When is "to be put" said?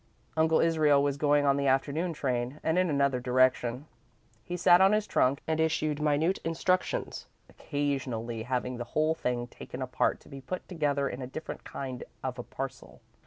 10.21-10.67